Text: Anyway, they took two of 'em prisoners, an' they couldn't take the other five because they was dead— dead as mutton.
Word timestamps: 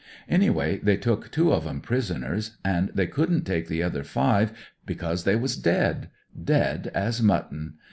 Anyway, 0.27 0.79
they 0.81 0.97
took 0.97 1.29
two 1.29 1.53
of 1.53 1.67
'em 1.67 1.79
prisoners, 1.79 2.57
an' 2.65 2.89
they 2.95 3.05
couldn't 3.05 3.43
take 3.43 3.67
the 3.67 3.83
other 3.83 4.03
five 4.03 4.51
because 4.83 5.25
they 5.25 5.35
was 5.35 5.55
dead— 5.55 6.09
dead 6.51 6.89
as 6.95 7.21
mutton. 7.21 7.75